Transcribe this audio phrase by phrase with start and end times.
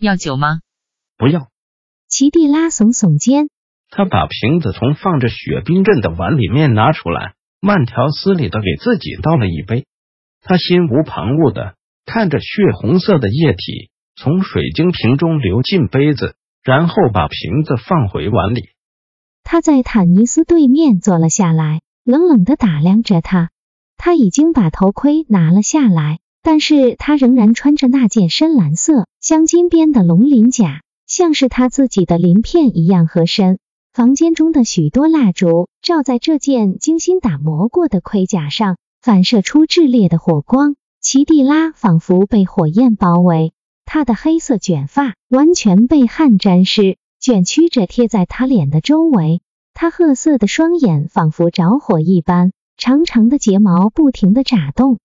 [0.00, 0.60] 要酒吗？
[1.16, 1.48] 不要。
[2.08, 3.48] 齐蒂拉耸耸肩，
[3.90, 9.86] 他把瓶子从放着雪冰镇的碗里面拿出来，慢条斯理的给自己倒了一杯。
[10.40, 11.74] 他心无旁骛的
[12.06, 12.46] 看着血
[12.80, 18.68] 红色的液体从水晶瓶中流进杯子，然后把瓶子放回碗里。
[19.42, 23.50] 他在坦尼斯对面坐了下来，冷冷的打量着他。
[23.96, 26.20] 他已经把头盔拿了下来。
[26.42, 33.58] 但是他仍然穿着那件深蓝色镶金边的龙鳞甲，像是他自己的鳞片一样合身。
[33.92, 40.76] 房间中的许多蜡烛照在这件精心打磨过的盔甲上，反射出炽烈的火光。
[41.00, 43.52] 奇蒂拉仿佛被火焰包围，
[43.84, 49.40] 她的黑色卷发完全被汗沾湿，卷曲着贴在她脸的周围。
[49.74, 54.98] 她褐色的双眼仿佛着火一般，长长的睫毛不停的眨动。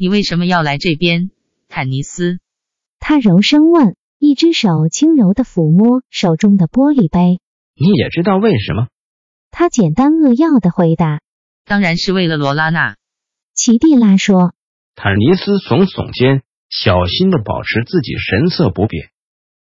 [0.00, 1.32] 你为什么要来这边，
[1.68, 2.38] 坦尼斯？
[3.00, 7.40] 他柔声问，一只手轻柔的抚摸手中的玻璃杯。
[7.74, 8.86] 你也知道为什么？
[9.50, 11.18] 他简单扼要的回答。
[11.64, 12.94] 当然是为了罗拉娜。
[13.54, 14.52] 奇蒂拉说。
[14.94, 19.08] 坦尼斯耸耸肩，小心的保持自己神色不变。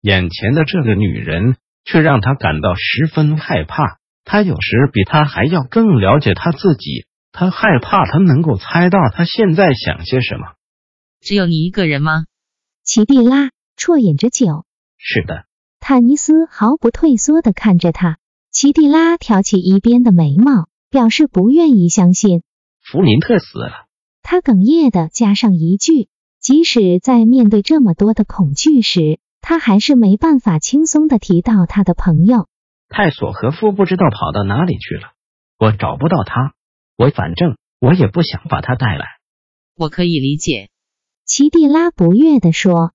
[0.02, 4.00] 眼前的这个女人却让他感到十分害怕。
[4.26, 7.06] 他有时比他还要更了解他自己。
[7.38, 10.54] 他害怕，他能够猜到他现在想些什么。
[11.20, 12.24] 只有你一个人吗？
[12.82, 14.64] 奇蒂拉啜饮着酒。
[14.98, 15.44] 是的。
[15.82, 18.18] 坦尼斯毫不退缩的看着他。
[18.52, 22.42] 奇蒂拉挑起一边的眉毛，表示不愿意相信。
[22.82, 23.86] 弗林特死了。
[24.24, 26.08] 他哽咽的加上一句，
[26.40, 32.48] 即使在面对这么多的恐惧时，他还是没办法轻松的提到他的朋友。
[32.88, 35.12] 泰索和夫不知道跑到哪里去了，
[35.60, 36.55] 我找不到他。
[36.98, 39.06] 我反正我也不想把他带来。
[39.76, 40.70] 我可以理解，
[41.26, 42.94] 奇蒂拉不悦地说：“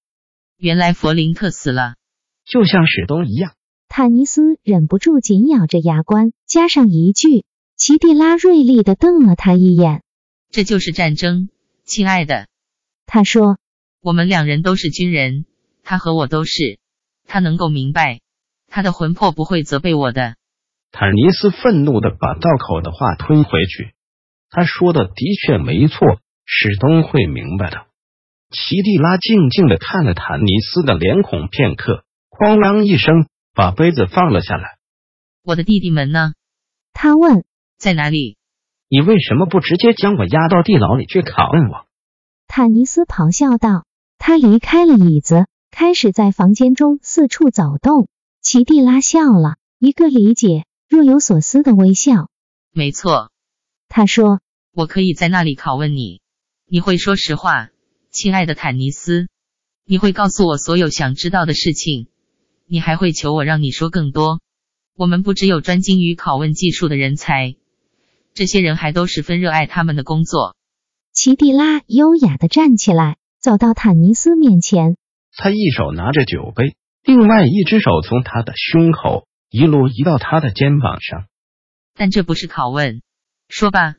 [0.57, 1.97] 原来弗林特死了，
[2.45, 3.55] 就像史东一样。”
[3.89, 7.45] 坦尼斯忍不住紧咬着牙关，加上一句。
[7.77, 10.03] 奇蒂拉锐利的瞪了他一眼
[10.53, 11.49] ：“这就是战争，
[11.85, 12.47] 亲爱的。”
[13.07, 13.59] 他说
[14.01, 15.45] ：“我们两人都是军人，
[15.83, 16.79] 他和我都是。
[17.27, 18.21] 他能够明白，
[18.67, 20.37] 他的魂魄不会责备我的。”
[20.93, 23.95] 坦尼斯愤怒的把道口的话吞回去。
[24.51, 27.87] 他说的的确没错，史东会明白的。
[28.51, 34.79] 奇蒂拉静静的看了坦尼斯的脸孔片刻，哐啷一声把杯子放了下来。
[35.45, 36.33] 我的弟弟们呢？
[36.93, 37.45] 他问。
[37.79, 38.37] 在哪里？
[38.91, 41.87] 你为什么不直接将我押到地牢里去拷问我？
[42.47, 43.87] 坦尼斯咆哮道。
[44.19, 48.09] 他离开了椅子，开始在房间中四处走动。
[48.43, 50.67] 奇蒂拉笑了，一个理解。
[50.91, 52.29] 若有所思的微笑。
[52.73, 53.31] 没错，
[53.89, 54.41] 他说
[54.75, 56.21] ：“我可以在那里拷问你，
[56.67, 57.69] 你会说实话，
[58.11, 59.29] 亲爱的坦尼斯。
[59.87, 62.09] 你会告诉我所有想知道的事情，
[62.67, 64.41] 你还会求我让你说更多。
[64.97, 67.55] 我们不只有专精于拷问技术的人才，
[68.35, 70.57] 这些人还都十分热爱他们的工作。”
[71.15, 74.97] 奇蒂拉优雅的站起来，走到坦尼斯面前。
[75.37, 76.75] 他一手拿着酒杯，
[77.05, 79.29] 另外一只手从他的胸口。
[79.51, 81.27] 一路移到他的肩膀上，
[81.95, 83.03] 但这不是拷问。
[83.49, 83.97] 说吧，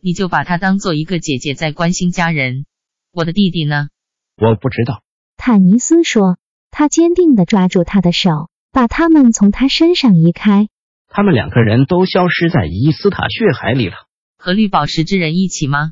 [0.00, 2.66] 你就把他当做一个姐姐在关心家人。
[3.12, 3.88] 我的弟弟呢？
[4.36, 5.02] 我不知道。
[5.36, 6.38] 坦尼斯说。
[6.74, 10.68] 他坚定的抓住他的手，把他们从他身上移开。
[11.06, 13.94] 他们两个人都消失在伊斯塔血海里了。
[14.38, 15.90] 和绿宝石之人一起吗？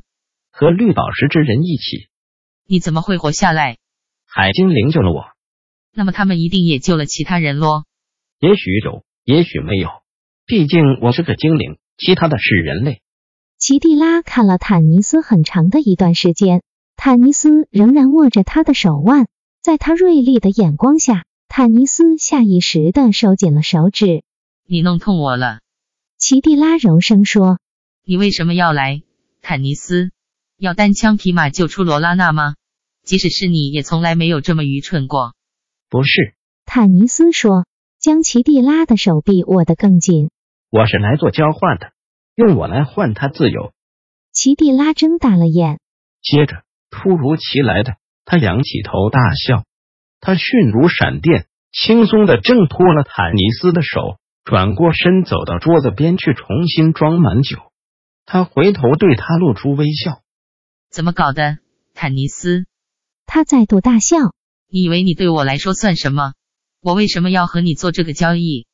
[0.51, 2.07] 和绿宝石之人一起。
[2.65, 3.77] 你怎么会活下来？
[4.25, 5.25] 海精灵救了我。
[5.93, 7.85] 那么他们一定也救了其他人咯？
[8.41, 9.87] 也许有，也许没有。
[10.47, 13.03] 毕竟我是个精灵，其他的是人类。
[13.59, 16.63] 奇蒂拉看了坦尼斯很长的一段时间，
[16.95, 19.27] 坦尼斯仍然握着他的手腕，
[19.61, 24.23] 在他锐利的眼光下，坦尼斯下意识的收紧了手指。
[24.67, 25.59] 你弄痛我了，
[26.17, 27.59] 奇蒂拉柔声说。
[28.03, 29.03] 你为什么要来，
[29.43, 30.09] 坦尼斯？
[30.57, 32.55] 要单枪匹马救出罗拉娜吗？
[33.03, 35.35] 即使是你也从来没有这么愚蠢过。
[35.91, 36.33] 不是，
[36.65, 37.67] 坦尼斯说。
[38.01, 40.31] 将奇蒂拉的手臂握得更紧。
[40.71, 41.91] 我是来做交换的，
[42.33, 43.73] 用我来换他自由。
[44.31, 45.79] 齐蒂拉睁大了眼，
[46.23, 49.65] 接着突如其来的，他仰起头大笑。
[50.19, 57.59] 他迅如闪电，轻松的挣脱了坦尼斯的手，转过身走到桌子边去，重新装满酒。
[58.25, 60.21] 他回头对他露出微笑
[60.89, 61.59] ：“怎么搞的，
[61.93, 62.65] 坦尼斯？”
[63.27, 64.17] 他再度大笑
[64.73, 66.33] ：“你以为你对我来说算什么？
[66.81, 68.65] 我为什么要和你做这个交易？”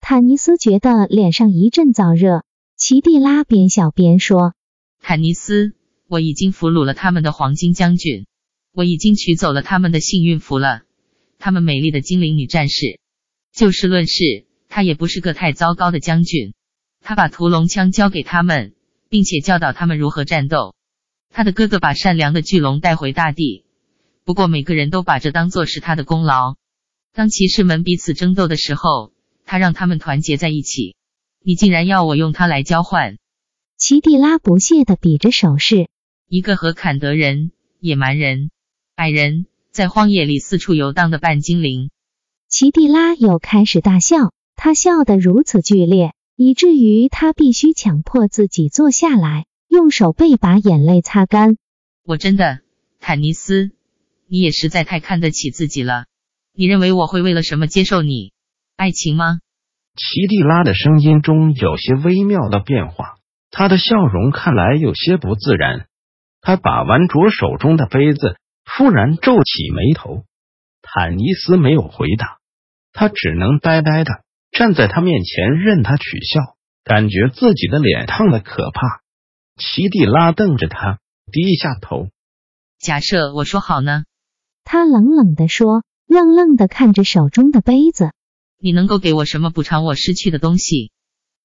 [0.00, 2.44] 坦尼斯觉得脸上一阵燥热。
[2.76, 4.54] 奇蒂拉边笑边说
[5.02, 5.72] ：“坦尼斯，
[6.06, 8.26] 我已经俘虏了他们的黄金将军，
[8.72, 10.82] 我已经取走了他们的幸运符了。
[11.40, 13.00] 他们美丽的精灵女战士，
[13.52, 16.54] 就事论事，他也不是个太糟糕的将军。
[17.00, 18.74] 他把屠龙枪交给他们，
[19.08, 20.76] 并且教导他们如何战斗。
[21.30, 23.64] 他的哥哥把善良的巨龙带回大地，
[24.24, 26.54] 不过每个人都把这当做是他的功劳。
[27.18, 29.12] 当骑士们彼此争斗的时候，
[29.44, 30.94] 他让他们团结在一起。
[31.42, 33.16] 你竟然要我用它来交换？
[33.76, 35.88] 奇蒂拉不屑的比着手势。
[36.28, 37.50] 一个和坎德人、
[37.80, 38.52] 野蛮人、
[38.94, 41.90] 矮人在荒野里四处游荡的半精灵。
[42.48, 51.56] 奇蒂拉又开始大笑，他笑得如此剧烈，以至于他必须强迫自己坐下来，用手背把眼泪擦干。
[52.04, 52.60] 我真的，
[53.00, 53.72] 坦尼斯，
[54.28, 56.04] 你也实在太看得起自己了。
[56.58, 58.32] 你认为我会为了什么接受你？
[58.74, 59.38] 爱情吗？
[59.94, 63.14] 奇蒂拉的声音中有些微妙的变化，
[63.52, 65.86] 她的笑容看来有些不自然。
[66.40, 70.24] 她把玩着手中的杯子，突然皱起眉头。
[70.82, 72.38] 坦尼斯没有回答，
[72.92, 76.40] 他只能呆呆的站在他面前，任他取笑，
[76.82, 78.80] 感觉自己的脸烫的可怕。
[79.56, 80.98] 奇蒂拉瞪着他，
[81.30, 82.08] 低下头。
[82.80, 84.02] 假设我说好呢？
[84.64, 88.10] 他冷冷的说，愣愣的看着手中的杯子。
[88.58, 90.90] 你能够给我什么补偿我失去的东西？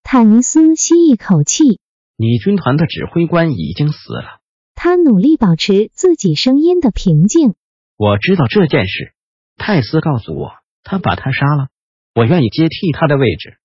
[0.01, 1.79] 坦尼斯吸一口气。
[2.15, 4.39] 你军团的指挥官已经死了。
[4.73, 7.53] 他努力保持自己声音的平静。
[7.97, 9.13] 我知道这件事。
[9.57, 10.51] 泰斯告诉我，
[10.83, 11.67] 他把他杀了。
[12.15, 13.57] 我愿意接替他的位置。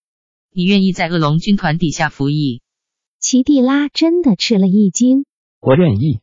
[0.52, 2.60] 你愿意在恶龙军团底下服役？
[3.18, 5.24] 奇蒂拉真的吃了一惊。
[5.60, 6.20] 我愿意。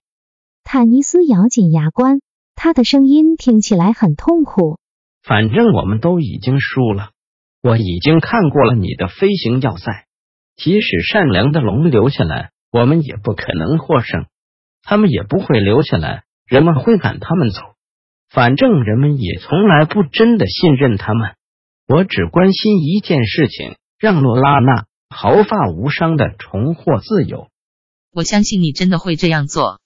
[0.63, 2.21] 坦尼斯咬紧牙关，
[2.56, 4.80] 他的声音听起来很痛苦。
[5.22, 7.12] 反正我们都已经输了。
[7.62, 10.06] 我已经看过了你的飞行要塞，
[10.56, 14.28] 即使善良的龙留下来，我们也不可能获胜。
[14.84, 17.62] 他们也不会留下来，人们会赶他们走。
[18.30, 21.31] 反正人们也从来不真的信任他们。
[21.88, 27.48] 我只关心一件事情：让罗拉娜毫发无伤的重获自由。
[28.12, 29.80] 我相信你真的会这样做。”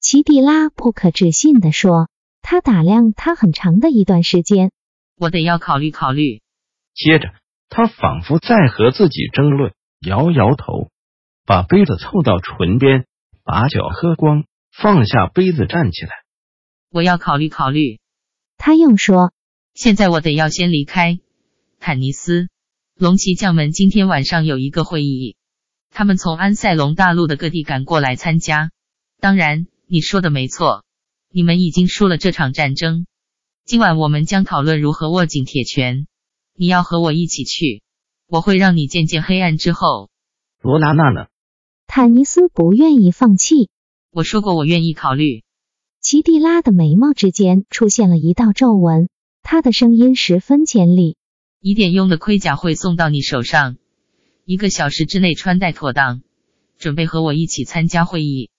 [0.00, 2.08] 奇蒂拉不可置信地说。
[2.40, 4.70] 他打量他很长的一段时间。
[5.18, 6.40] 我得要考虑考虑。
[6.94, 7.34] 接着，
[7.68, 10.88] 他仿佛在和自己争论，摇摇头，
[11.44, 13.04] 把杯子凑到唇边，
[13.44, 16.10] 把酒喝光，放下杯子，站起来。
[16.90, 17.98] 我要考虑考虑。
[18.56, 19.32] 他又说
[19.74, 21.18] ：“现在我得要先离开。”
[21.80, 22.48] 坦尼斯，
[22.96, 25.36] 龙骑将们今天晚上有一个会议，
[25.90, 28.70] 他们从安塞龙大陆的各地赶过来参加。
[29.20, 30.84] 当然，你说的没错，
[31.32, 33.06] 你们已经输了这场战争。
[33.64, 36.06] 今晚我们将讨论如何握紧铁拳。
[36.54, 37.82] 你要和我一起去，
[38.26, 40.10] 我会让你见见黑暗之后。
[40.60, 41.28] 罗娜娜呢？
[41.86, 43.70] 坦尼斯不愿意放弃。
[44.10, 45.42] 我说过我愿意考虑。
[46.02, 49.08] 奇蒂拉的眉毛之间出现了一道皱纹，
[49.42, 51.16] 他的声音十分尖利。
[51.60, 53.78] 疑点用的盔甲会送到你手上，
[54.44, 56.20] 一个小时之内穿戴妥当，
[56.76, 58.50] 准备和我一起参加会议。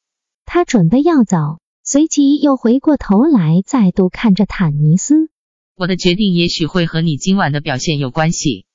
[0.51, 5.29] 他准备要走，随即又回过头来，再度看着坦尼斯。
[5.75, 8.65] 我的决定也许会和你今晚的表现有关系，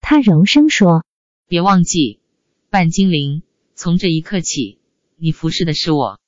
[0.00, 1.04] 他柔声说。
[1.46, 2.18] 别忘记，
[2.68, 3.44] 半精灵，
[3.76, 4.80] 从这一刻起，
[5.20, 6.18] 你服侍的是我。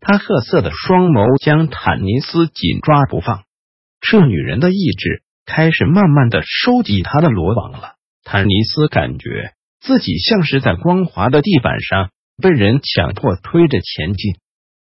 [0.00, 3.44] 他褐色的双眸将坦尼斯紧抓不放。
[4.00, 7.94] 这女人的意志开始慢慢的收集他的罗网了。
[8.24, 12.10] 坦尼斯感觉自己像是在光滑的地板上
[12.42, 14.34] 被人强迫推着前进。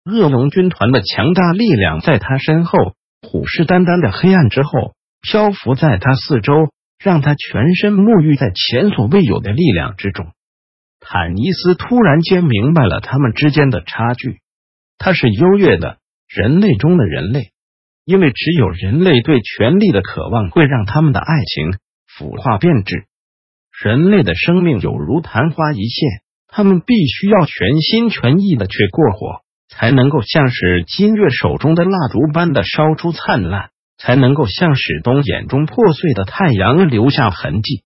[0.08, 2.94] 恶龙军团的强大力量在他身后。
[3.20, 6.70] 虎视眈眈的黑暗之后，漂浮在他四周，
[7.02, 10.28] 让他全身沐浴在前所未有的力量之中。
[11.00, 14.38] 坦尼斯突然间明白了他们之间的差距，
[14.98, 15.98] 他是优越的
[16.28, 17.50] 人类中的人类，
[18.04, 23.06] 因为只有人类对权力的渴望会让他们的爱情腐化变质。
[23.82, 29.42] 人类的生命有如昙花一现，他们必须要全心全意的去过活。
[29.68, 37.84] 才能够像是金月手中的蜡烛般的烧出灿烂，才能够像史东眼中破碎的太阳留下痕迹。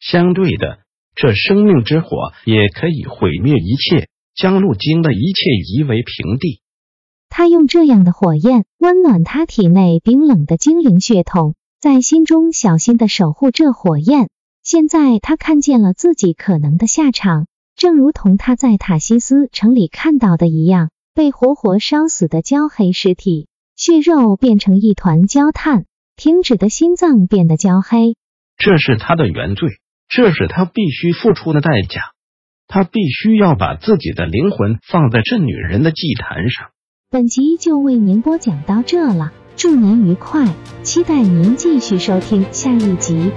[0.00, 0.78] 相对的，
[1.14, 2.08] 这生命之火
[2.44, 6.62] 也可以毁灭一切，将路经的一切夷为平地。
[7.28, 14.28] 他用这样的火焰温暖他体内冰冷的精灵血统，在心中小心的守护这火焰。
[14.62, 17.46] 现在他看见了自己可能的下场，
[17.76, 25.84] 正如同他在塔西斯城里看到的一样，被活活烧死的焦黑尸体，血肉变成一团焦炭，
[26.16, 28.16] 停止的心脏变得焦黑。
[28.56, 29.68] 这是他的原罪，
[30.08, 32.00] 这是他必须付出的代价。
[32.68, 36.68] 他必须要把自己的灵魂放在这女人的祭坛上。
[37.10, 40.46] 本集就为您播讲到这了，祝您愉快，
[40.84, 43.32] 期待您继续收听下一集。